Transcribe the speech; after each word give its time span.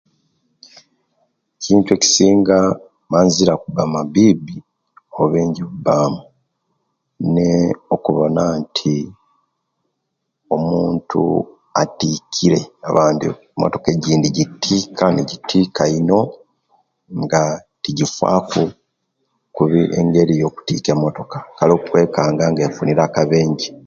Ekintu 1.57 1.89
ekisinga 1.97 2.57
manzira 3.11 3.53
kuba 3.63 3.81
mabbibbi 3.93 4.55
obubenje 5.13 5.61
okubamu 5.65 6.21
ne 7.33 7.49
okubona 7.95 8.43
nti 8.61 8.95
omuntu 10.55 11.21
atikire; 11.81 12.59
abandi 12.89 13.25
emotoka 13.55 13.87
ejjindi 13.91 14.27
nijjitik, 14.29 14.97
nejjikita 15.15 15.83
ino 15.97 16.19
nga 17.21 17.43
tijjifaku 17.81 18.63
kuba 19.55 19.77
engeri 19.99 20.33
yokutika 20.41 20.91
motoka 21.03 21.37
kale 21.57 21.71
okwekanga 21.75 22.43
nga 22.51 22.61
efunire 22.67 23.01
akabenje. 23.05 23.67